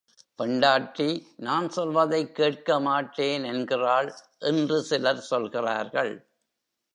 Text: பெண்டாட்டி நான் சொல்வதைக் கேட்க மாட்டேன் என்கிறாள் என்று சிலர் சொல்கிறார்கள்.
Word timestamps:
பெண்டாட்டி 0.35 1.27
நான் 1.37 1.69
சொல்வதைக் 1.69 2.35
கேட்க 2.35 2.79
மாட்டேன் 2.79 3.43
என்கிறாள் 3.43 4.13
என்று 4.39 4.81
சிலர் 4.81 5.19
சொல்கிறார்கள். 5.19 6.27